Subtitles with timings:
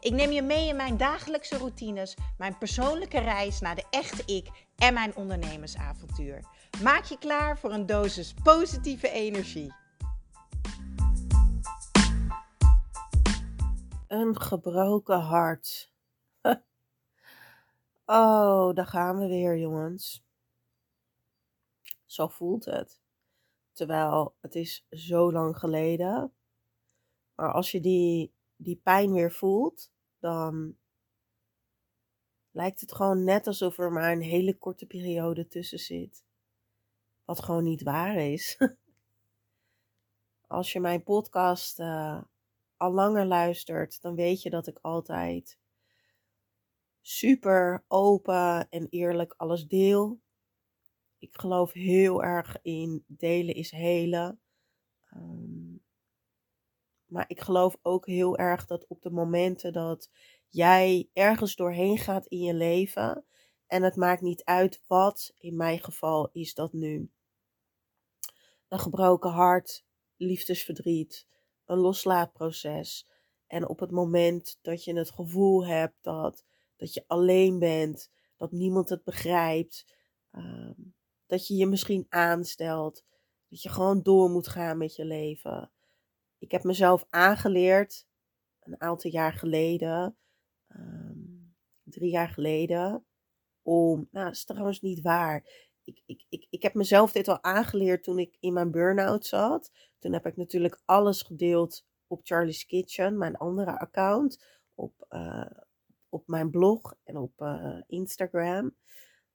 [0.00, 4.66] Ik neem je mee in mijn dagelijkse routines, mijn persoonlijke reis naar de echte ik
[4.76, 6.44] en mijn ondernemersavontuur.
[6.82, 9.74] Maak je klaar voor een dosis positieve energie.
[14.06, 15.92] Een gebroken hart.
[18.10, 20.24] Oh, daar gaan we weer, jongens.
[22.06, 23.00] Zo voelt het.
[23.72, 26.32] Terwijl het is zo lang geleden.
[27.34, 30.76] Maar als je die, die pijn weer voelt, dan
[32.50, 36.24] lijkt het gewoon net alsof er maar een hele korte periode tussen zit.
[37.24, 38.56] Wat gewoon niet waar is.
[40.46, 42.22] Als je mijn podcast uh,
[42.76, 45.58] al langer luistert, dan weet je dat ik altijd
[47.00, 50.20] super open en eerlijk alles deel.
[51.18, 54.40] Ik geloof heel erg in delen is helen.
[55.14, 55.77] Um,
[57.08, 60.10] maar ik geloof ook heel erg dat op de momenten dat
[60.48, 63.24] jij ergens doorheen gaat in je leven,
[63.66, 67.10] en het maakt niet uit wat, in mijn geval is dat nu.
[68.68, 69.84] Een gebroken hart,
[70.16, 71.26] liefdesverdriet,
[71.64, 73.08] een loslaatproces.
[73.46, 76.44] En op het moment dat je het gevoel hebt dat,
[76.76, 79.94] dat je alleen bent, dat niemand het begrijpt,
[80.30, 80.80] ehm,
[81.26, 83.04] dat je je misschien aanstelt,
[83.48, 85.70] dat je gewoon door moet gaan met je leven
[86.38, 88.06] ik heb mezelf aangeleerd,
[88.60, 90.16] een aantal jaar geleden,
[90.66, 91.18] ehm,
[91.82, 93.06] drie jaar geleden,
[93.62, 95.66] om, nou dat is trouwens niet waar.
[95.84, 99.70] Ik, ik, ik, ik heb mezelf dit al aangeleerd toen ik in mijn burn-out zat.
[99.98, 104.44] Toen heb ik natuurlijk alles gedeeld op Charlie's Kitchen, mijn andere account,
[104.74, 105.50] op, uh,
[106.08, 108.76] op mijn blog en op uh, Instagram.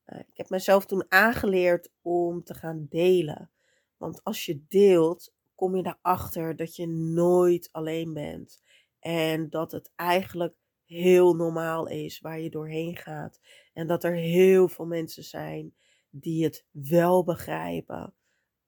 [0.06, 3.52] Uh, ik heb mezelf toen aangeleerd om te gaan delen.
[3.98, 8.62] Want als je deelt, kom je erachter dat je nooit alleen bent.
[9.00, 10.56] En dat het eigenlijk
[10.86, 13.40] heel normaal is waar je doorheen gaat.
[13.74, 15.76] En dat er heel veel mensen zijn
[16.10, 18.14] die het wel begrijpen.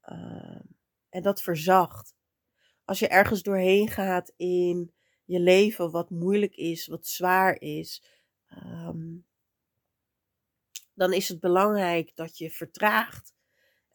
[0.06, 0.62] Uh,
[1.09, 2.16] en dat verzacht.
[2.85, 4.94] Als je ergens doorheen gaat in
[5.25, 8.03] je leven wat moeilijk is, wat zwaar is,
[8.57, 9.25] um,
[10.94, 13.34] dan is het belangrijk dat je vertraagt.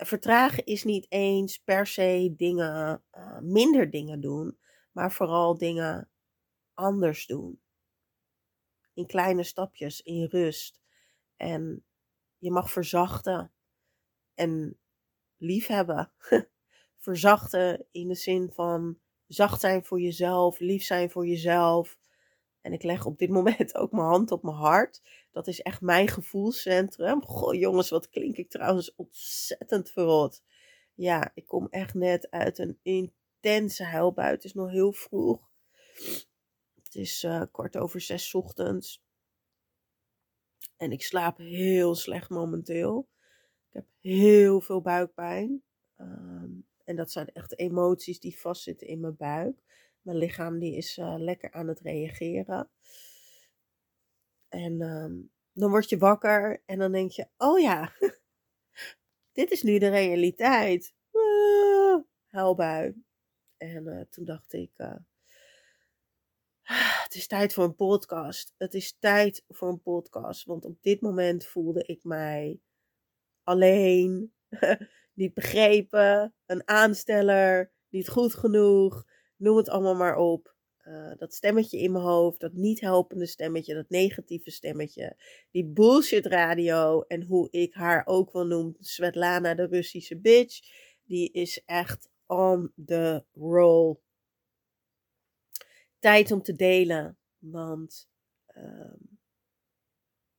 [0.03, 4.59] Vertragen is niet eens per se dingen, uh, minder dingen doen,
[4.93, 6.11] maar vooral dingen
[6.75, 7.61] anders doen.
[8.94, 10.81] In kleine stapjes, in rust.
[11.37, 11.84] En
[12.39, 13.53] je mag verzachten
[14.34, 14.78] en
[15.37, 16.12] liefhebben.
[16.99, 21.99] verzachten in de zin van zacht zijn voor jezelf, lief zijn voor jezelf.
[22.60, 25.03] En ik leg op dit moment ook mijn hand op mijn hart.
[25.31, 27.22] Dat is echt mijn gevoelscentrum.
[27.22, 30.43] Goh, jongens, wat klink ik trouwens ontzettend verrot.
[30.94, 34.31] Ja, ik kom echt net uit een intense huilbui.
[34.31, 35.50] Het is nog heel vroeg.
[36.84, 39.03] Het is uh, kwart over zes ochtends.
[40.77, 43.09] En ik slaap heel slecht momenteel.
[43.69, 45.62] Ik heb heel veel buikpijn.
[45.97, 49.62] Um, en dat zijn echt emoties die vastzitten in mijn buik.
[50.00, 52.71] Mijn lichaam die is uh, lekker aan het reageren.
[54.49, 57.93] En um, dan word je wakker en dan denk je, oh ja,
[59.39, 60.94] dit is nu de realiteit.
[61.12, 61.97] Uh,
[62.27, 63.03] huilbui.
[63.56, 64.97] En uh, toen dacht ik, uh,
[67.03, 68.55] het is tijd voor een podcast.
[68.56, 70.44] Het is tijd voor een podcast.
[70.44, 72.60] Want op dit moment voelde ik mij
[73.43, 74.34] alleen,
[75.15, 79.06] niet begrepen, een aansteller, niet goed genoeg,
[79.41, 80.55] noem het allemaal maar op.
[80.84, 85.17] Uh, dat stemmetje in mijn hoofd, dat niet helpende stemmetje, dat negatieve stemmetje,
[85.51, 90.60] die bullshit radio en hoe ik haar ook wel noem, Svetlana de Russische bitch,
[91.04, 93.97] die is echt on the roll.
[95.98, 98.09] Tijd om te delen, want
[98.57, 98.95] uh,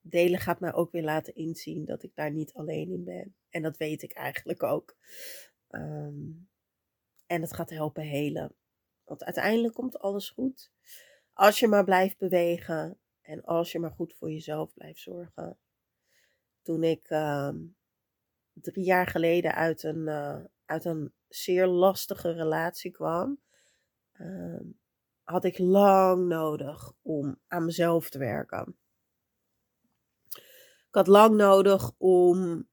[0.02, 3.36] delen gaat mij ook weer laten inzien dat ik daar niet alleen in ben.
[3.50, 4.96] En dat weet ik eigenlijk ook.
[5.70, 6.50] Um,
[7.26, 8.56] en het gaat helpen helen.
[9.12, 10.72] Want uiteindelijk komt alles goed.
[11.34, 15.58] Als je maar blijft bewegen en als je maar goed voor jezelf blijft zorgen.
[16.62, 17.50] Toen ik uh,
[18.54, 23.42] drie jaar geleden uit een, uh, uit een zeer lastige relatie kwam,
[24.14, 24.60] uh,
[25.24, 28.78] had ik lang nodig om aan mezelf te werken.
[30.88, 32.68] Ik had lang nodig om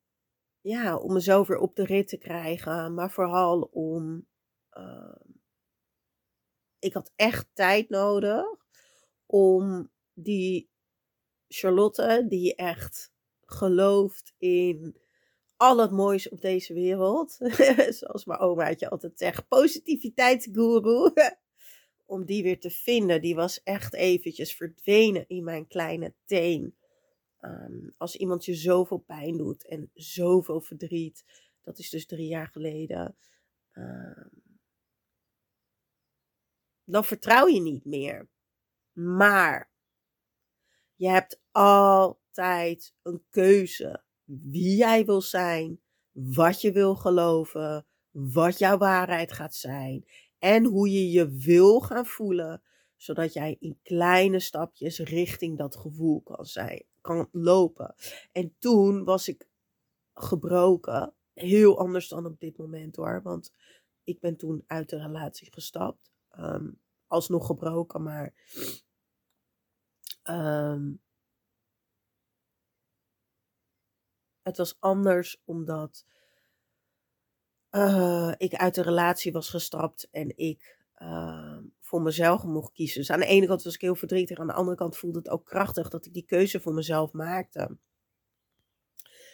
[0.60, 2.94] ja, om mezelf weer op de rit te krijgen.
[2.94, 4.26] Maar vooral om.
[4.70, 5.27] Ehm,
[6.78, 8.44] ik had echt tijd nodig
[9.26, 10.70] om die
[11.48, 13.12] Charlotte, die echt
[13.44, 14.96] gelooft in
[15.56, 17.36] al het moois op deze wereld.
[17.98, 21.10] Zoals mijn omaatje altijd zegt, positiviteitsguru.
[22.06, 26.76] Om die weer te vinden, die was echt eventjes verdwenen in mijn kleine teen.
[27.40, 31.24] Ehm, als iemand je zoveel pijn doet en zoveel verdriet,
[31.62, 33.16] dat is dus drie jaar geleden,
[33.72, 34.26] ehm,
[36.90, 38.28] dan vertrouw je niet meer.
[38.92, 39.70] Maar
[40.94, 45.80] je hebt altijd een keuze wie jij wil zijn,
[46.12, 50.04] wat je wil geloven, wat jouw waarheid gaat zijn
[50.38, 52.62] en hoe je je wil gaan voelen,
[52.96, 57.94] zodat jij in kleine stapjes richting dat gevoel kan zijn, kan lopen.
[58.32, 59.48] En toen was ik
[60.14, 63.52] gebroken, heel anders dan op dit moment hoor, want
[64.04, 68.34] ik ben toen uit de relatie gestapt, um, alsnog gebroken, maar
[70.24, 71.00] um,
[74.48, 76.04] Het was anders omdat
[77.70, 83.00] uh, ik uit de relatie was gestapt en ik uh, voor mezelf mocht kiezen.
[83.00, 85.28] Dus aan de ene kant was ik heel verdrietig, aan de andere kant voelde het
[85.28, 87.76] ook krachtig dat ik die keuze voor mezelf maakte.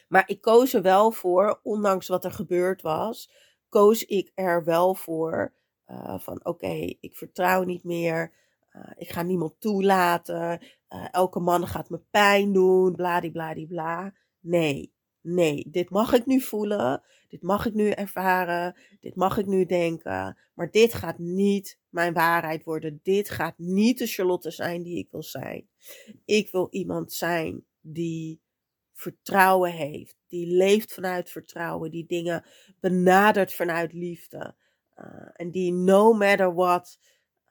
[0.09, 3.31] Maar ik koos er wel voor, ondanks wat er gebeurd was,
[3.69, 5.53] koos ik er wel voor
[5.91, 8.33] uh, van oké, ik vertrouw niet meer.
[8.77, 10.61] Uh, ik ga niemand toelaten.
[10.89, 12.95] Uh, elke man gaat me pijn doen.
[12.95, 14.15] Bladibladibla.
[14.41, 14.95] Nee
[15.25, 19.67] nee, dit mag ik nu voelen, dit mag ik nu ervaren, dit mag ik nu
[19.67, 23.01] denken, maar dit gaat niet mijn waarheid worden.
[23.03, 25.69] Dit gaat niet de Charlotte zijn die ik wil zijn.
[26.25, 28.41] Ik wil iemand zijn die
[28.93, 32.45] vertrouwen heeft, die leeft vanuit vertrouwen, die dingen
[32.81, 34.55] benadert vanuit liefde.
[34.97, 36.99] Uh, en die no matter what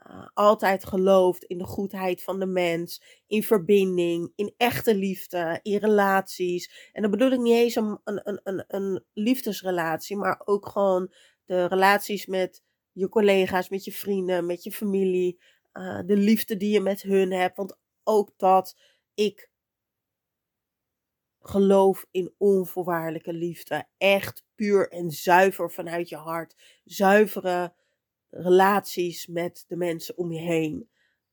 [0.07, 5.77] uh, altijd gelooft in de goedheid van de mens, in verbinding, in echte liefde, in
[5.77, 6.89] relaties.
[6.91, 11.13] En dan bedoel ik niet eens een, een, een, een liefdesrelatie, maar ook gewoon
[11.45, 12.61] de relaties met
[12.91, 15.39] je collega's, met je vrienden, met je familie.
[15.73, 17.57] Uh, de liefde die je met hun hebt.
[17.57, 18.77] Want ook dat,
[19.13, 19.51] ik
[21.39, 23.85] geloof in onvoorwaardelijke liefde.
[23.97, 26.55] Echt puur en zuiver vanuit je hart.
[26.83, 27.73] Zuivere
[28.29, 30.89] relaties met de mensen om je heen.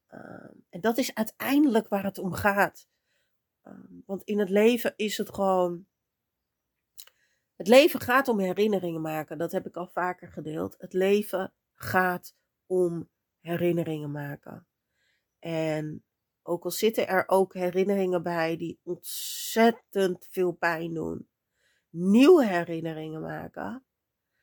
[0.06, 2.88] Ehm, en dat is uiteindelijk waar het om gaat.
[3.62, 5.87] Ehm, want in het leven is het gewoon.
[7.56, 9.38] Het leven gaat om herinneringen maken.
[9.38, 10.75] Dat heb ik al vaker gedeeld.
[10.79, 12.35] Het leven gaat
[12.67, 13.09] om
[13.41, 14.67] herinneringen maken.
[15.38, 16.05] En
[16.43, 21.29] ook al zitten er ook herinneringen bij die ontzettend veel pijn doen,
[21.91, 23.85] nieuwe herinneringen maken,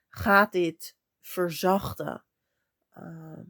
[0.09, 2.25] gaat dit verzachten.
[2.91, 3.43] Ehm,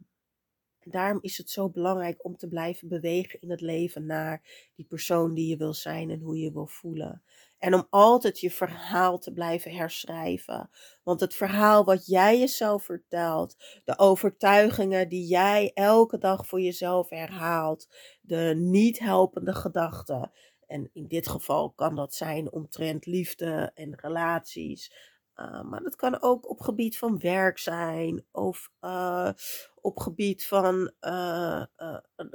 [0.80, 5.34] daarom is het zo belangrijk om te blijven bewegen in het leven naar die persoon
[5.34, 7.24] die je wil zijn en hoe je wil voelen.
[7.58, 10.70] En om altijd je verhaal te blijven herschrijven.
[11.04, 17.10] Want het verhaal wat jij jezelf vertelt, de overtuigingen die jij elke dag voor jezelf
[17.10, 17.88] herhaalt,
[18.22, 20.32] de niet helpende gedachten.
[20.68, 25.16] En in dit geval kan dat zijn omtrent liefde en relaties.
[25.36, 29.32] Uh, maar dat kan ook op gebied van werk zijn of uh,
[29.76, 31.64] op gebied van, uh,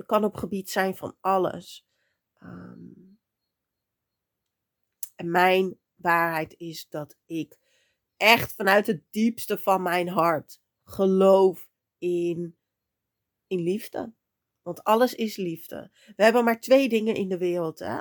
[0.07, 1.87] kan op gebied zijn van alles.
[2.43, 3.19] Um,
[5.15, 7.59] en mijn waarheid is dat ik
[8.17, 12.57] echt vanuit het diepste van mijn hart geloof in,
[13.47, 14.13] in liefde.
[14.63, 15.91] Want alles is liefde.
[16.17, 17.99] We hebben maar twee dingen in de wereld, hè?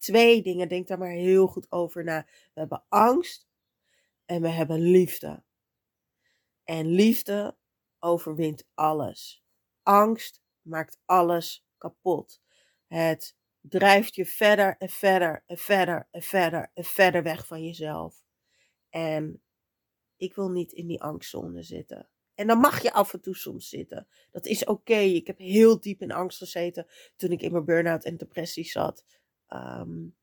[0.00, 2.26] Twee dingen, denk daar maar heel goed over na.
[2.26, 3.48] We hebben angst
[4.24, 5.42] en we hebben liefde.
[6.64, 7.56] En liefde
[7.98, 9.44] overwint alles.
[9.82, 12.42] Angst maakt alles kapot.
[12.86, 18.22] Het drijft je verder en verder en verder en verder en verder weg van jezelf.
[18.88, 19.42] En
[20.16, 22.08] ik wil niet in die angstzone zitten.
[22.34, 24.08] En dan mag je af en toe soms zitten.
[24.30, 24.98] Dat is oké.
[24.98, 29.04] Ik heb heel diep in angst gezeten toen ik in mijn burn-out en depressie zat.
[29.54, 30.16] Um,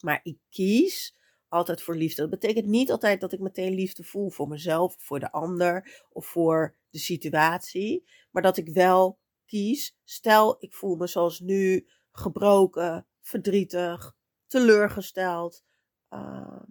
[0.00, 1.18] maar ik kies
[1.48, 2.20] altijd voor liefde.
[2.20, 6.26] Dat betekent niet altijd dat ik meteen liefde voel voor mezelf, voor de ander of
[6.26, 8.08] voor de situatie.
[8.30, 9.96] Maar dat ik wel kies.
[10.04, 15.64] Stel, ik voel me zoals nu gebroken, verdrietig, teleurgesteld.
[16.10, 16.62] Uh,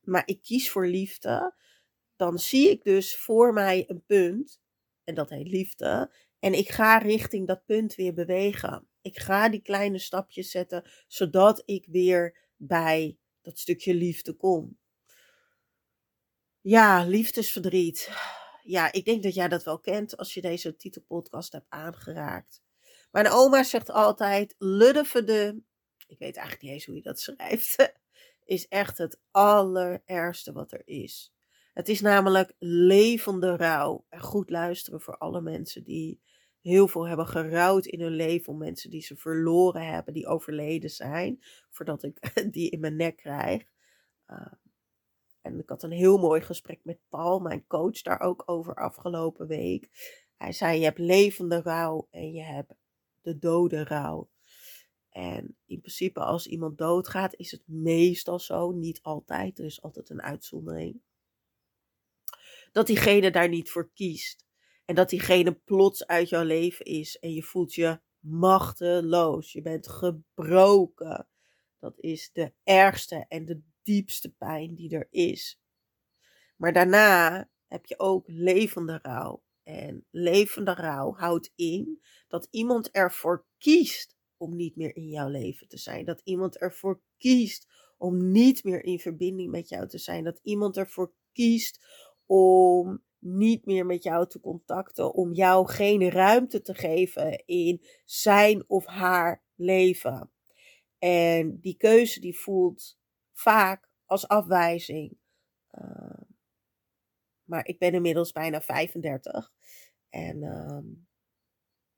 [0.00, 1.54] maar ik kies voor liefde.
[2.16, 4.60] Dan zie ik dus voor mij een punt.
[5.04, 6.14] En dat heet liefde.
[6.38, 8.88] En ik ga richting dat punt weer bewegen.
[9.02, 14.80] Ik ga die kleine stapjes zetten, zodat ik weer bij dat stukje liefde komt.
[16.60, 18.10] Ja, liefdesverdriet.
[18.62, 22.62] Ja, ik denk dat jij dat wel kent als je deze titelpodcast hebt aangeraakt.
[23.10, 25.62] Mijn oma zegt altijd: Luddevede.
[26.06, 27.92] Ik weet eigenlijk niet eens hoe je dat schrijft.
[28.44, 31.32] Is echt het allerergste wat er is.
[31.72, 34.06] Het is namelijk levende rouw.
[34.08, 36.20] En goed luisteren voor alle mensen die
[36.62, 38.52] heel veel hebben gerouwd in hun leven.
[38.52, 41.42] Om mensen die ze verloren hebben, die overleden zijn.
[41.70, 43.62] Voordat ik die in mijn nek krijg.
[44.30, 44.52] Uh,
[45.40, 49.46] en ik had een heel mooi gesprek met Paul, mijn coach, daar ook over afgelopen
[49.46, 49.88] week.
[50.36, 52.74] Hij zei: Je hebt levende rouw en je hebt
[53.20, 54.30] de dode rouw.
[55.08, 60.10] En in principe, als iemand doodgaat, is het meestal zo, niet altijd, er is altijd
[60.10, 61.02] een uitzondering,
[62.72, 64.46] dat diegene daar niet voor kiest.
[64.92, 69.52] En dat diegene plots uit jouw leven is en je voelt je machteloos.
[69.52, 71.28] Je bent gebroken.
[71.78, 75.60] Dat is de ergste en de diepste pijn die er is.
[76.56, 79.42] Maar daarna heb je ook levende rouw.
[79.62, 85.68] En levende rouw houdt in dat iemand ervoor kiest om niet meer in jouw leven
[85.68, 86.04] te zijn.
[86.04, 90.24] Dat iemand ervoor kiest om niet meer in verbinding met jou te zijn.
[90.24, 91.84] Dat iemand ervoor kiest
[92.26, 95.14] om niet meer met jou te contacten.
[95.14, 100.30] Om jou geen ruimte te geven in zijn of haar leven.
[100.98, 102.98] En die keuze die voelt
[103.32, 105.18] vaak als afwijzing.
[105.72, 106.20] Uh,
[107.44, 109.52] maar ik ben inmiddels bijna 35.
[110.08, 110.78] En uh,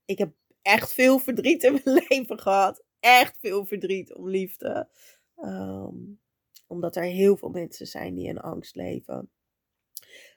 [0.04, 2.84] ik heb echt veel verdriet in mijn leven gehad.
[3.00, 4.90] Echt veel verdriet om liefde.
[5.36, 6.20] Um,
[6.66, 9.30] omdat er heel veel mensen zijn die in angst leven.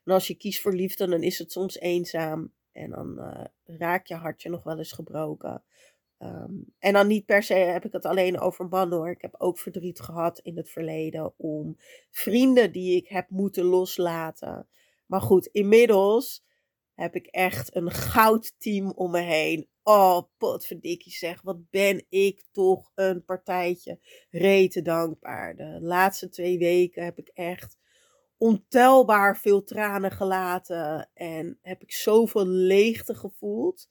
[0.08, 2.54] En als je kiest voor liefde, dan is het soms eenzaam.
[2.72, 3.44] En dan uh,
[3.78, 5.64] raak je hartje nog wel eens gebroken.
[6.20, 9.10] Um, en dan niet per se heb ik het alleen over mannen hoor.
[9.10, 11.78] Ik heb ook verdriet gehad in het verleden om
[12.10, 14.68] vrienden die ik heb moeten loslaten.
[15.06, 16.46] Maar goed, inmiddels
[16.94, 19.68] heb ik echt een goudteam om me heen.
[19.84, 24.00] Oh, potverdikkie zeg, wat ben ik toch een partijtje
[24.30, 25.56] rete dankbaar.
[25.56, 27.78] De laatste twee weken heb ik echt
[28.38, 31.10] ontelbaar veel tranen gelaten.
[31.14, 33.90] En heb ik zoveel leegte gevoeld.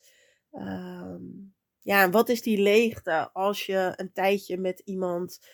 [0.53, 5.47] Um, ja, en wat is die leegte als je een tijdje met iemand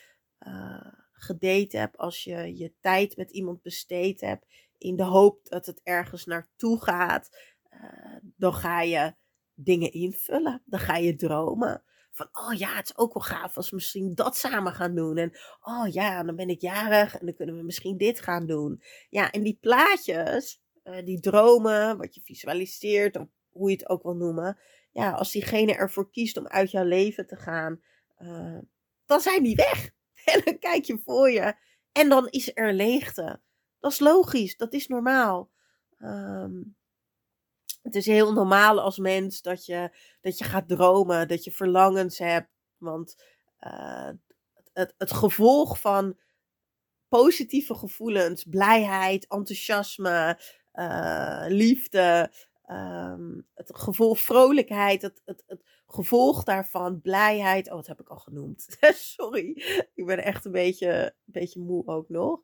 [0.47, 4.47] uh, gedate hebt, als je je tijd met iemand besteed hebt,
[4.79, 7.37] in de hoop dat het ergens naartoe gaat,
[7.71, 9.15] uh, dan ga je
[9.55, 11.85] dingen invullen, dan ga je dromen.
[12.12, 15.16] Van, oh ja, het is ook wel gaaf als we misschien dat samen gaan doen.
[15.16, 18.83] En oh ja, dan ben ik jarig en dan kunnen we misschien dit gaan doen.
[19.09, 24.02] Ja, en die plaatjes, uh, die dromen, wat je visualiseert, of hoe je het ook
[24.02, 24.59] wil noemen,
[24.90, 27.81] ja, als diegene ervoor kiest om uit jouw leven te gaan,
[28.19, 28.59] uh,
[29.07, 29.90] dan zijn die weg.
[30.25, 31.54] En dan kijk je voor je
[31.92, 33.40] en dan is er leegte.
[33.81, 35.50] Dat is logisch, dat is normaal.
[35.99, 36.76] Um,
[37.83, 42.19] het is heel normaal als mens dat je, dat je gaat dromen, dat je verlangens
[42.19, 42.49] hebt.
[42.79, 43.25] Want
[43.67, 44.11] uh,
[44.73, 46.19] het, het gevolg van
[47.09, 50.41] positieve gevoelens, blijheid, enthousiasme,
[50.75, 52.33] uh, liefde,
[52.71, 57.69] um, het gevoel vrolijkheid, het, het, het gevolg daarvan, blijheid.
[57.69, 58.67] Oh, wat heb ik al genoemd?
[59.17, 59.62] Sorry,
[59.95, 62.41] ik ben echt een beetje, een beetje moe ook nog.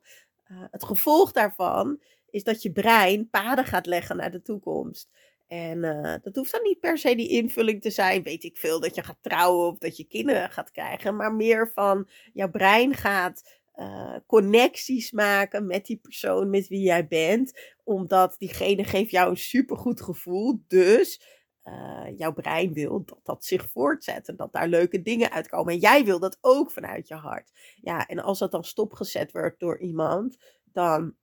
[0.51, 5.09] Uh, het gevolg daarvan is dat je brein paden gaat leggen naar de toekomst.
[5.49, 8.79] En uh, dat hoeft dan niet per se die invulling te zijn, weet ik veel,
[8.79, 12.93] dat je gaat trouwen of dat je kinderen gaat krijgen, maar meer van jouw brein
[12.93, 17.59] gaat uh, connecties maken met die persoon met wie jij bent.
[17.83, 20.63] Omdat diegene geeft jou een supergoed gevoel.
[20.67, 21.21] Dus
[21.63, 24.27] uh, jouw brein wil dat dat zich voortzet.
[24.27, 25.73] En dat daar leuke dingen uitkomen.
[25.73, 27.51] En jij wil dat ook vanuit je hart.
[27.81, 30.37] Ja, en als dat dan stopgezet wordt door iemand.
[30.63, 31.15] Dan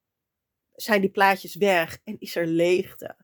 [0.73, 3.17] zijn die plaatjes weg en is er leegte.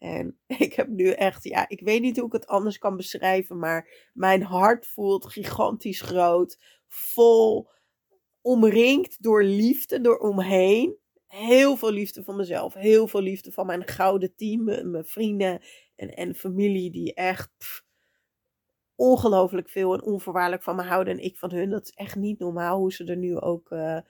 [0.00, 3.58] En ik heb nu echt, ja, ik weet niet hoe ik het anders kan beschrijven,
[3.58, 7.68] maar mijn hart voelt gigantisch groot, vol
[8.40, 10.96] omringd door liefde, door omheen.
[11.26, 12.74] Heel veel liefde van mezelf.
[12.74, 14.64] Heel veel liefde van mijn gouden team.
[14.64, 15.60] Mijn vrienden
[15.96, 17.84] en, en familie die echt
[18.94, 21.12] ongelooflijk veel en onvoorwaardelijk van me houden.
[21.12, 21.70] En ik van hun.
[21.70, 24.00] Dat is echt niet normaal hoe ze er nu ook, uh,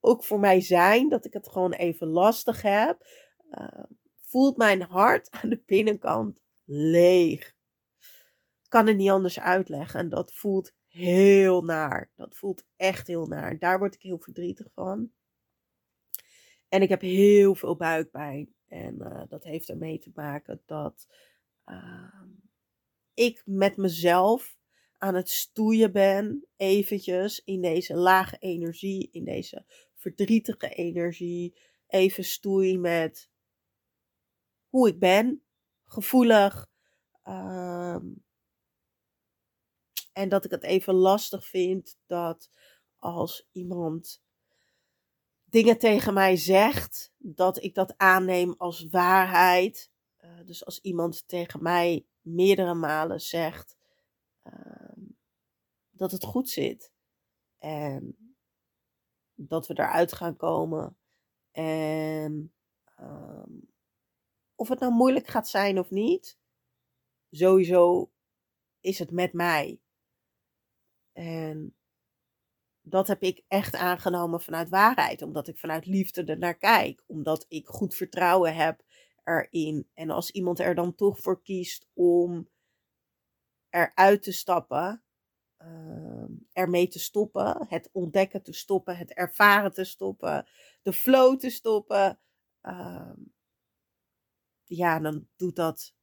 [0.00, 1.08] ook voor mij zijn.
[1.08, 3.06] Dat ik het gewoon even lastig heb.
[3.50, 3.84] Uh,
[4.28, 7.56] voelt mijn hart aan de binnenkant leeg.
[8.68, 10.00] Kan het niet anders uitleggen.
[10.00, 12.10] En dat voelt heel naar.
[12.16, 13.58] Dat voelt echt heel naar.
[13.58, 15.10] Daar word ik heel verdrietig van.
[16.68, 18.54] En ik heb heel veel buikpijn.
[18.66, 21.06] En uh, dat heeft ermee te maken dat
[21.66, 22.22] uh,
[23.14, 24.56] ik met mezelf
[24.98, 31.54] aan het stoeien ben, eventjes in deze lage energie, in deze verdrietige energie,
[31.86, 33.30] even stoei met
[34.68, 35.42] hoe ik ben,
[35.84, 36.68] gevoelig.
[37.22, 38.06] Ehm,
[40.12, 42.50] en dat ik het even lastig vind dat
[42.98, 44.22] als iemand
[45.44, 49.90] dingen tegen mij zegt, dat ik dat aanneem als waarheid.
[50.24, 53.76] Uh, dus als iemand tegen mij meerdere malen zegt
[54.44, 55.06] uh,
[55.90, 56.92] dat het goed zit
[57.58, 58.16] en
[59.34, 60.96] dat we eruit gaan komen
[61.50, 62.52] en
[63.00, 63.42] uh,
[64.58, 66.38] of het nou moeilijk gaat zijn of niet,
[67.30, 68.10] sowieso
[68.80, 69.80] is het met mij.
[71.12, 71.76] En
[72.80, 77.44] dat heb ik echt aangenomen vanuit waarheid, omdat ik vanuit liefde er naar kijk, omdat
[77.48, 78.82] ik goed vertrouwen heb
[79.24, 79.88] erin.
[79.94, 82.48] En als iemand er dan toch voor kiest om
[83.70, 85.02] eruit te stappen,
[85.58, 90.46] uh, ermee te stoppen, het ontdekken te stoppen, het ervaren te stoppen,
[90.82, 92.20] de flow te stoppen,
[92.62, 93.12] uh,
[94.68, 95.94] ja, dan doet dat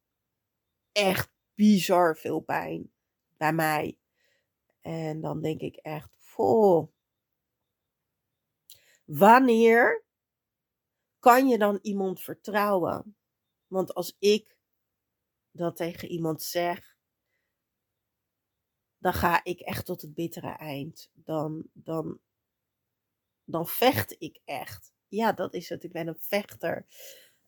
[0.92, 2.92] echt bizar veel pijn
[3.36, 3.98] bij mij.
[4.80, 6.94] En dan denk ik echt, vol.
[9.04, 10.04] Wanneer
[11.18, 13.16] kan je dan iemand vertrouwen?
[13.66, 14.56] Want als ik
[15.50, 16.96] dat tegen iemand zeg,
[18.98, 21.10] dan ga ik echt tot het bittere eind.
[21.12, 22.20] Dan, dan,
[23.44, 24.94] dan vecht ik echt.
[25.08, 25.84] Ja, dat is het.
[25.84, 26.86] Ik ben een vechter.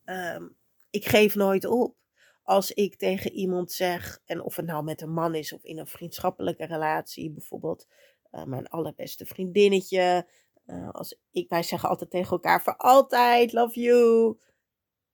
[0.05, 0.57] Um,
[0.91, 1.97] ik geef nooit op.
[2.43, 5.79] Als ik tegen iemand zeg, en of het nou met een man is of in
[5.79, 7.87] een vriendschappelijke relatie, bijvoorbeeld
[8.33, 10.29] uh, mijn allerbeste vriendinnetje.
[10.67, 14.37] Uh, als ik, wij zeggen altijd tegen elkaar voor altijd, love you.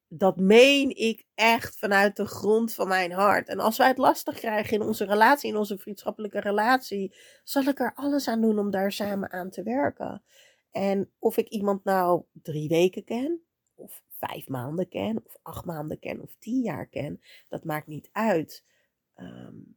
[0.09, 3.49] Dat meen ik echt vanuit de grond van mijn hart.
[3.49, 7.14] En als wij het lastig krijgen in onze relatie, in onze vriendschappelijke relatie,
[7.45, 10.23] zal ik er alles aan doen om daar samen aan te werken.
[10.71, 13.43] En of ik iemand nou drie weken ken,
[13.75, 18.08] of vijf maanden ken, of acht maanden ken, of tien jaar ken, dat maakt niet
[18.13, 18.65] uit.
[19.17, 19.76] Um,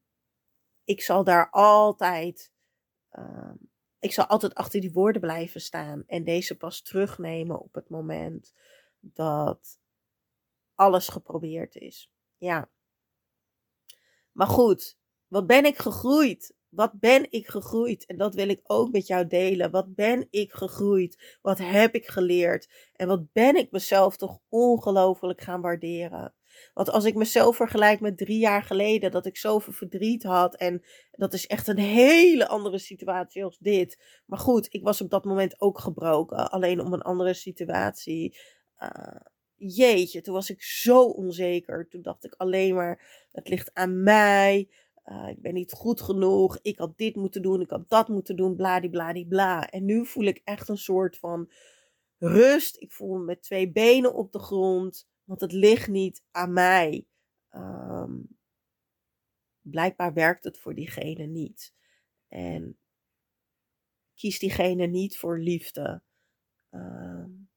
[0.84, 2.52] ik zal daar altijd,
[3.12, 7.90] um, ik zal altijd achter die woorden blijven staan en deze pas terugnemen op het
[7.90, 8.54] moment
[9.00, 9.80] dat
[10.76, 12.12] alles geprobeerd is.
[12.38, 12.70] Ja.
[14.32, 16.56] Maar goed, wat ben ik gegroeid?
[16.70, 18.06] Wat ben ik gegroeid?
[18.06, 19.72] En dat wil ik ook met jou delen.
[19.72, 21.38] Wat ben ik gegroeid?
[21.42, 22.70] Wat heb ik geleerd?
[22.96, 26.34] En wat ben ik mezelf toch ongelooflijk gaan waarderen?
[26.74, 30.56] Want als ik mezelf vergelijk met drie jaar geleden, dat ik zoveel verdriet had.
[30.56, 34.22] En dat is echt een hele andere situatie als dit.
[34.26, 36.52] Maar goed, ik was op dat moment ook gebroken.
[36.52, 38.38] Alleen om een andere situatie.
[38.82, 39.22] Uh,
[39.56, 41.88] jeetje, toen was ik zo onzeker.
[41.90, 44.70] Toen dacht ik alleen maar, het ligt aan mij.
[45.12, 46.60] Uh, ik ben niet goed genoeg.
[46.62, 47.62] Ik had dit moeten doen.
[47.62, 48.56] Ik had dat moeten doen.
[48.56, 49.70] Bladibladibla.
[49.70, 51.52] En nu voel ik echt een soort van
[52.18, 52.82] rust.
[52.82, 55.10] Ik voel me met twee benen op de grond.
[55.24, 57.08] Want het ligt niet aan mij.
[57.52, 58.38] Um,
[59.62, 61.74] blijkbaar werkt het voor diegene niet.
[62.28, 62.80] En
[64.14, 66.02] kies diegene niet voor liefde.
[66.72, 67.50] Um,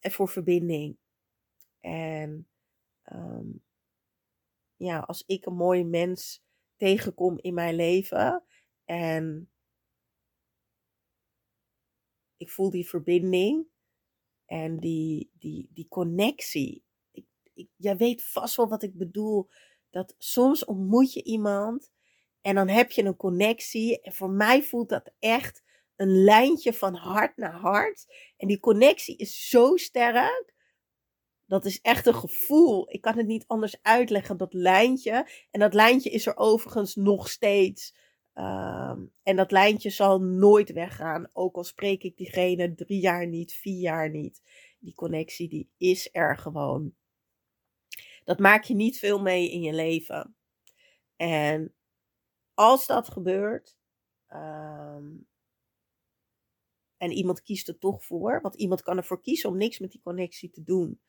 [0.00, 0.98] en voor verbinding.
[1.80, 2.48] En
[3.12, 3.62] um,
[4.80, 6.42] ja, als ik een mooie mens
[6.76, 8.44] tegenkom in mijn leven
[8.84, 9.50] en
[12.36, 13.66] ik voel die verbinding
[14.46, 16.84] en die, die, die connectie.
[17.12, 19.48] Ik, ik, jij weet vast wel wat ik bedoel.
[19.90, 21.90] Dat soms ontmoet je iemand
[22.40, 24.00] en dan heb je een connectie.
[24.00, 25.62] En voor mij voelt dat echt
[25.96, 28.32] een lijntje van hart naar hart.
[28.36, 30.52] En die connectie is zo sterk
[31.50, 32.92] dat is echt een gevoel.
[32.92, 35.28] Ik kan het niet anders uitleggen, dat lijntje.
[35.50, 37.94] En dat lijntje is er overigens nog steeds.
[38.34, 41.28] Um, en dat lijntje zal nooit weggaan.
[41.32, 44.42] Ook al spreek ik diegene drie jaar niet, vier jaar niet.
[44.78, 46.94] Die connectie die is er gewoon.
[48.24, 50.36] Dat maak je niet veel mee in je leven.
[51.16, 51.74] En
[52.54, 53.76] als dat gebeurt.
[54.28, 55.26] Um,
[56.96, 58.40] en iemand kiest er toch voor.
[58.40, 61.00] Want iemand kan ervoor kiezen om niks met die connectie te doen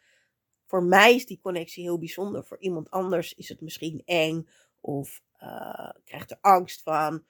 [0.72, 2.44] voor mij is die connectie heel bijzonder.
[2.44, 4.48] Voor iemand anders is het misschien eng
[4.80, 7.26] of uh, krijgt er angst van.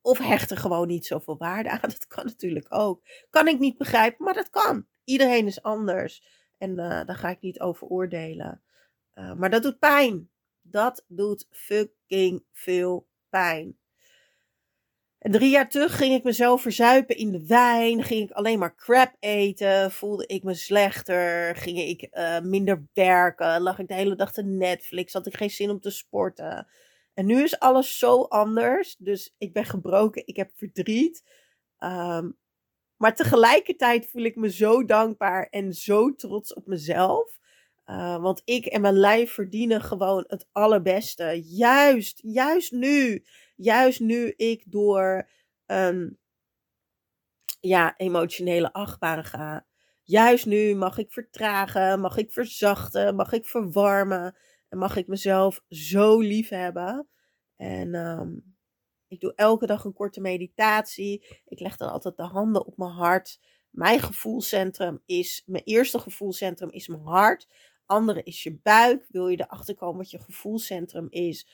[0.00, 1.80] Of hecht er gewoon niet zoveel waarde aan.
[1.98, 3.02] Dat kan natuurlijk ook.
[3.30, 4.86] Kan ik niet begrijpen, maar dat kan.
[5.04, 6.26] Iedereen is anders.
[6.58, 8.62] En uh, daar ga ik niet over oordelen.
[9.14, 10.30] Uh, maar dat doet pijn.
[10.60, 13.78] Dat doet fucking veel pijn.
[15.18, 18.02] Drie jaar terug ging ik mezelf verzuipen in de wijn.
[18.02, 19.90] Ging ik alleen maar crap eten.
[19.90, 21.56] Voelde ik me slechter.
[21.56, 23.60] Ging ik uh, minder werken.
[23.60, 25.12] Lag ik de hele dag te Netflix.
[25.12, 26.66] Had ik geen zin om te sporten.
[27.14, 28.96] En nu is alles zo anders.
[28.98, 31.24] Dus ik ben gebroken, ik heb verdriet.
[31.78, 32.30] Ehm,
[32.96, 37.38] maar tegelijkertijd voel ik me zo dankbaar en zo trots op mezelf.
[37.86, 41.42] Uh, want ik en mijn lijf verdienen gewoon het allerbeste.
[41.44, 43.24] Juist, juist nu.
[43.60, 45.28] Juist nu ik door
[45.66, 46.18] een
[47.60, 49.66] ja, emotionele achtbaan ga.
[50.02, 54.36] Juist nu mag ik vertragen, mag ik verzachten, mag ik verwarmen.
[54.68, 57.08] En mag ik mezelf zo lief hebben.
[57.56, 58.56] En um,
[59.08, 61.40] ik doe elke dag een korte meditatie.
[61.44, 63.40] Ik leg dan altijd de handen op mijn hart.
[63.70, 67.48] Mijn gevoelscentrum is, mijn eerste gevoelscentrum is mijn hart.
[67.86, 69.06] Andere is je buik.
[69.08, 71.48] Wil je erachter komen wat je gevoelscentrum is?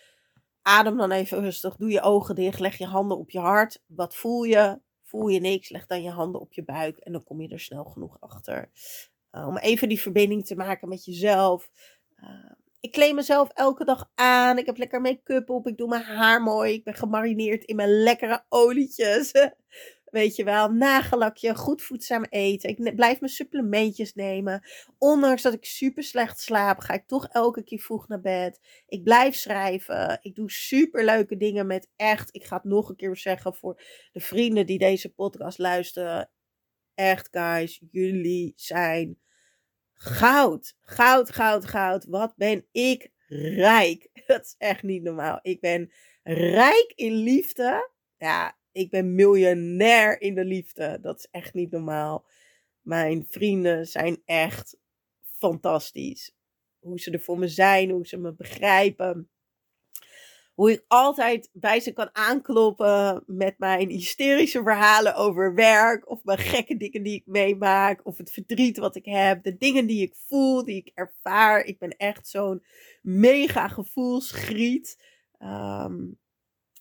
[0.66, 1.76] Adem dan even rustig.
[1.76, 2.60] Doe je ogen dicht.
[2.60, 3.82] Leg je handen op je hart.
[3.86, 4.80] Wat voel je?
[5.02, 5.70] Voel je niks?
[5.70, 6.98] Leg dan je handen op je buik.
[6.98, 8.70] En dan kom je er snel genoeg achter.
[9.32, 11.70] Uh, om even die verbinding te maken met jezelf.
[12.16, 14.58] Uh, ik kleed mezelf elke dag aan.
[14.58, 15.66] Ik heb lekker make-up op.
[15.66, 16.72] Ik doe mijn haar mooi.
[16.72, 19.32] Ik ben gemarineerd in mijn lekkere olietjes.
[20.14, 22.68] Weet je wel, nagellakje, goed voedzaam eten.
[22.68, 24.62] Ik blijf mijn supplementjes nemen.
[24.98, 28.60] Ondanks dat ik super slecht slaap, ga ik toch elke keer vroeg naar bed.
[28.86, 30.18] Ik blijf schrijven.
[30.22, 32.34] Ik doe super leuke dingen met echt.
[32.34, 36.30] Ik ga het nog een keer zeggen voor de vrienden die deze podcast luisteren.
[36.94, 39.18] Echt, guys, jullie zijn
[39.94, 40.76] goud.
[40.80, 42.04] Goud, goud, goud.
[42.04, 43.10] Wat ben ik
[43.56, 44.08] rijk.
[44.26, 45.38] Dat is echt niet normaal.
[45.42, 47.90] Ik ben rijk in liefde.
[48.18, 50.98] Ja, ik ben miljonair in de liefde.
[51.00, 52.24] Dat is echt niet normaal.
[52.80, 54.76] Mijn vrienden zijn echt
[55.22, 56.34] fantastisch.
[56.78, 59.28] Hoe ze er voor me zijn, hoe ze me begrijpen
[60.54, 66.10] hoe ik altijd bij ze kan aankloppen met mijn hysterische verhalen over werk.
[66.10, 68.06] Of mijn gekke dingen die ik meemaak.
[68.06, 69.42] Of het verdriet wat ik heb.
[69.42, 71.64] De dingen die ik voel, die ik ervaar.
[71.64, 72.64] Ik ben echt zo'n
[73.02, 75.02] mega gevoelsgriet.
[75.42, 76.18] Um,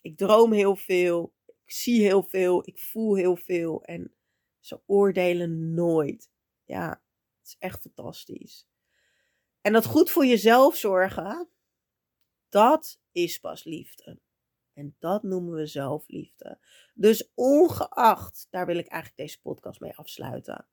[0.01, 1.33] ik droom heel veel.
[1.73, 2.67] Zie heel veel.
[2.67, 3.83] Ik voel heel veel.
[3.83, 4.15] En
[4.59, 6.31] ze oordelen nooit.
[6.63, 6.89] Ja,
[7.39, 8.67] het is echt fantastisch.
[9.61, 11.49] En dat goed voor jezelf zorgen
[12.53, 14.19] dat is pas liefde.
[14.73, 16.59] En dat noemen we zelfliefde.
[16.93, 20.67] Dus ongeacht, daar wil ik eigenlijk deze podcast mee afsluiten.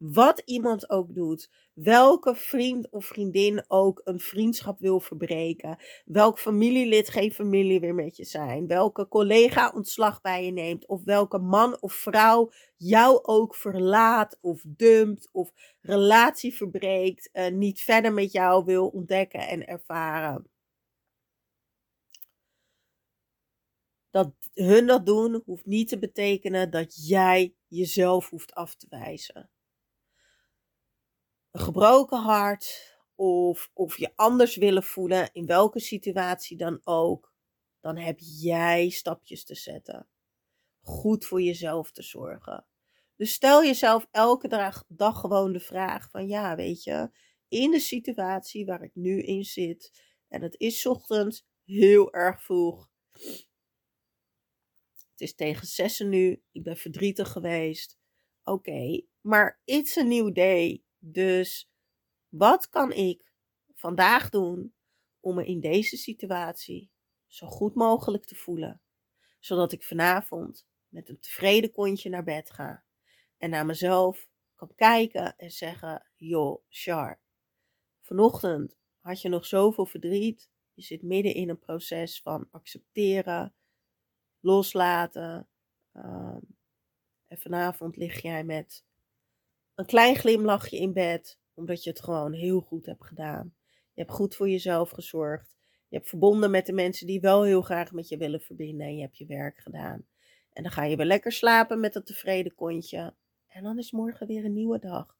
[0.00, 7.08] Wat iemand ook doet, welke vriend of vriendin ook een vriendschap wil verbreken, welk familielid
[7.08, 11.80] geen familie weer met je zijn, welke collega ontslag bij je neemt, of welke man
[11.80, 18.64] of vrouw jou ook verlaat of dumpt of relatie verbreekt, uh, niet verder met jou
[18.64, 20.50] wil ontdekken en ervaren.
[24.10, 29.50] dat hun dat doen, hoeft niet te betekenen dat jij jezelf hoeft af te wijzen.
[31.50, 37.32] Een gebroken hart of, of je anders willen voelen, in welke situatie dan ook,
[37.80, 40.08] dan heb jij stapjes te zetten.
[40.80, 42.66] Goed voor jezelf te zorgen.
[43.16, 44.48] Dus stel jezelf elke
[44.88, 47.10] dag, gewoon de vraag van ja, weet je,
[47.48, 52.90] in de situatie waar ik nu in zit, en het is ochtends heel erg vroeg,
[55.20, 56.42] het is tegen zessen nu.
[56.52, 57.98] Ik ben verdrietig geweest.
[58.44, 60.82] Oké, maar it's a new day.
[61.00, 61.70] Dus
[62.28, 63.32] wat kan ik
[63.74, 64.74] vandaag doen
[65.20, 66.90] om me in deze situatie
[67.26, 68.82] zo goed mogelijk te voelen?
[69.38, 72.84] Zodat ik vanavond met een tevreden kontje naar bed ga.
[73.38, 77.20] En naar mezelf kan kijken en zeggen: Joh, Char,
[78.00, 80.50] vanochtend had je nog zoveel verdriet.
[80.72, 83.54] Je zit midden in een proces van accepteren,
[84.40, 85.48] loslaten.
[85.92, 86.58] Um,
[87.26, 88.84] en vanavond lig jij met
[89.80, 93.54] een klein glimlachje in bed, omdat je het gewoon heel goed hebt gedaan.
[93.92, 95.56] Je hebt goed voor jezelf gezorgd.
[95.88, 98.94] Je hebt verbonden met de mensen die wel heel graag met je willen verbinden en
[98.94, 100.06] je hebt je werk gedaan.
[100.52, 103.14] En dan ga je weer lekker slapen met dat tevreden kontje.
[103.46, 105.16] En dan is morgen weer een nieuwe dag.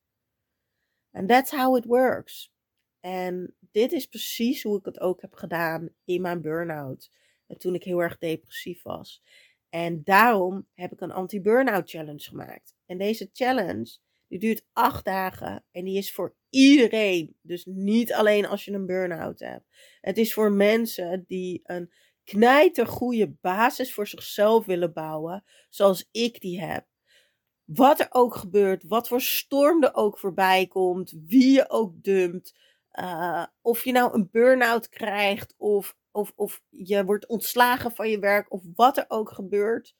[1.12, 2.52] And that's how it works.
[3.00, 7.10] En dit is precies hoe ik het ook heb gedaan in mijn burn-out
[7.58, 9.22] toen ik heel erg depressief was.
[9.68, 12.74] En daarom heb ik een anti-burnout challenge gemaakt.
[12.86, 13.98] En deze challenge
[14.30, 17.36] die duurt acht dagen en die is voor iedereen.
[17.42, 19.64] Dus niet alleen als je een burn-out hebt.
[20.00, 21.92] Het is voor mensen die een
[22.24, 26.86] knijtergoeie basis voor zichzelf willen bouwen, zoals ik die heb.
[27.64, 32.58] Wat er ook gebeurt, wat voor storm er ook voorbij komt, wie je ook dumpt,
[32.92, 38.18] uh, of je nou een burn-out krijgt of of, of je wordt ontslagen van je
[38.18, 39.96] werk of wat er ook gebeurt.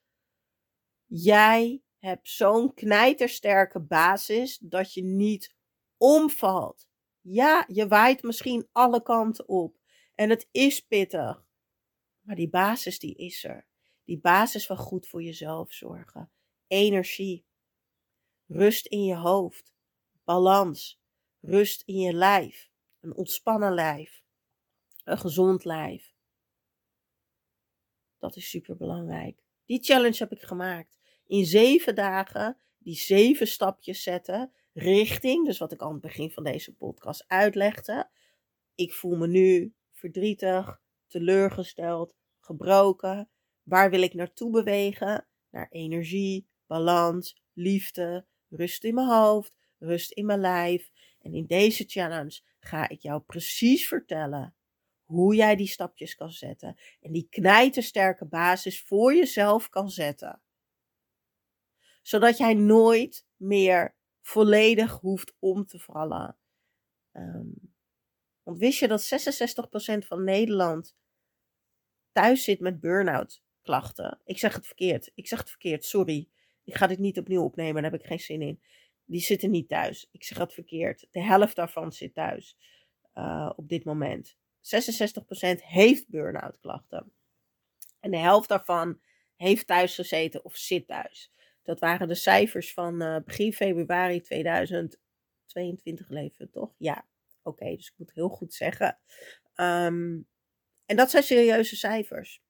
[1.07, 5.55] Jij hebt zo'n knijtersterke basis dat je niet
[5.97, 6.89] omvalt.
[7.21, 9.79] Ja, je waait misschien alle kanten op
[10.15, 11.45] en het is pittig.
[12.21, 13.67] Maar die basis die is er.
[14.05, 16.31] Die basis van goed voor jezelf zorgen.
[16.67, 17.45] Energie.
[18.47, 19.73] Rust in je hoofd.
[20.25, 21.01] Balans.
[21.41, 22.71] Rust in je lijf.
[23.01, 24.23] Een ontspannen lijf.
[25.05, 26.15] Een gezond lijf.
[28.19, 29.43] Dat is super belangrijk.
[29.65, 31.00] Die challenge heb ik gemaakt.
[31.31, 36.45] In zeven dagen die zeven stapjes zetten richting, dus wat ik aan het begin van
[36.45, 38.11] deze podcast uitlegde.
[38.75, 43.31] Ik voel me nu verdrietig, teleurgesteld, gebroken.
[43.63, 45.27] Waar wil ik naartoe bewegen?
[45.51, 50.91] Naar energie, balans, liefde, rust in mijn hoofd, rust in mijn lijf.
[51.21, 54.55] En in deze challenge ga ik jou precies vertellen
[55.05, 60.41] hoe jij die stapjes kan zetten en die knijtersterke basis voor jezelf kan zetten.
[62.01, 66.37] Zodat jij nooit meer volledig hoeft om te vallen.
[67.13, 67.75] Um,
[68.43, 69.03] want wist je dat
[70.05, 70.97] 66% van Nederland
[72.13, 74.21] thuis zit met burn-out klachten?
[74.25, 75.13] Ik zeg het verkeerd.
[75.15, 75.85] Ik zeg het verkeerd.
[75.85, 76.29] Sorry.
[76.65, 77.83] Ik ga dit niet opnieuw opnemen.
[77.83, 78.63] Daar heb ik geen zin in.
[79.05, 80.09] Die zitten niet thuis.
[80.11, 81.07] Ik zeg het verkeerd.
[81.11, 82.57] De helft daarvan zit thuis
[83.15, 84.37] uh, op dit moment.
[84.37, 84.39] 66%
[85.57, 87.13] heeft burn-out klachten.
[88.01, 89.01] En de helft daarvan
[89.37, 91.33] heeft thuis gezeten of zit thuis.
[91.63, 96.75] Dat waren de cijfers van uh, begin februari 2022 leven, toch?
[96.79, 97.07] Ja,
[97.43, 98.99] oké, dus ik moet heel goed zeggen.
[99.55, 100.29] Um,
[100.87, 102.43] en dat zijn serieuze cijfers.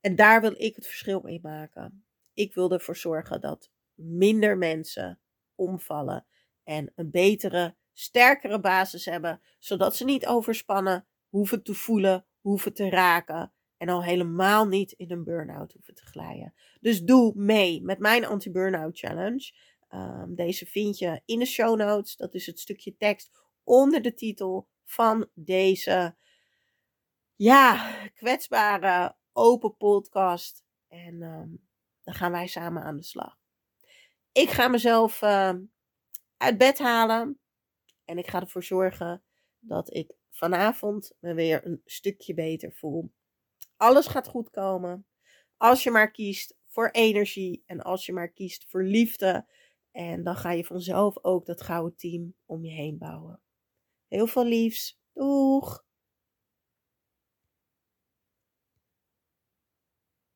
[0.00, 2.04] En daar wil ik het verschil mee maken.
[2.34, 5.20] Ik wil ervoor zorgen dat minder mensen
[5.54, 6.26] omvallen
[6.64, 12.88] en een betere, sterkere basis hebben, zodat ze niet overspannen hoeven te voelen, hoeven te
[12.88, 16.54] raken en al helemaal niet in een burn-out hoeven te glijden.
[16.80, 19.52] Dus doe mee met mijn anti-burnout challenge.
[19.90, 22.16] Um, deze vind je in de show notes.
[22.16, 23.30] Dat is het stukje tekst
[23.64, 26.16] onder de titel van deze
[27.36, 30.64] ja, kwetsbare open podcast.
[30.88, 31.68] En um,
[32.02, 33.38] dan gaan wij samen aan de slag.
[34.32, 35.54] Ik ga mezelf uh,
[36.36, 37.38] uit bed halen.
[38.04, 39.22] En ik ga ervoor zorgen
[39.58, 43.12] dat ik vanavond me weer een stukje beter voel.
[43.80, 45.06] Alles gaat goed komen.
[45.56, 49.46] Als je maar kiest voor energie en als je maar kiest voor liefde.
[49.92, 53.40] En dan ga je vanzelf ook dat gouden team om je heen bouwen.
[54.08, 55.00] Heel veel liefs.
[55.12, 55.84] Doeg!